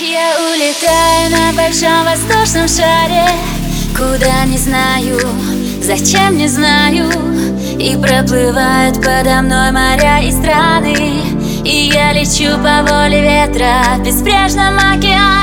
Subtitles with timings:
[0.00, 3.26] Я улетаю на большом воздушном шаре?
[3.96, 5.18] Куда не знаю,
[5.82, 7.10] зачем не знаю.
[7.80, 10.94] И проплывают подо мной моря и страны.
[11.64, 15.37] И я лечу по воле ветра в беспрежном океане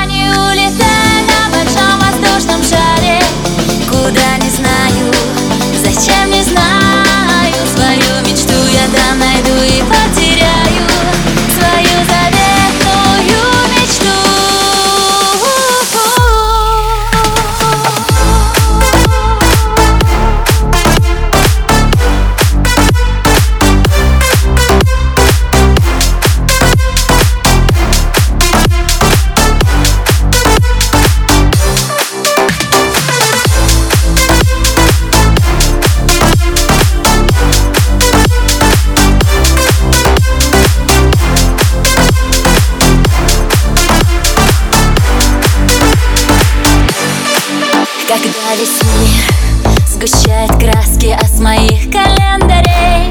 [48.08, 53.10] Когда весь мир сгущает краски а с моих календарей.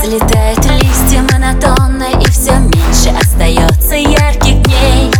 [0.00, 5.10] Слетают листья монотонно и все меньше остается ярких дней.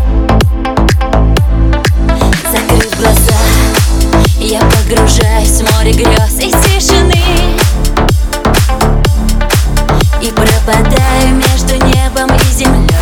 [2.53, 3.39] Закрыв глаза,
[4.39, 7.21] я погружаюсь в море грез и тишины.
[10.23, 12.98] И пропадаю между небом и землей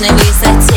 [0.00, 0.69] вечной высоте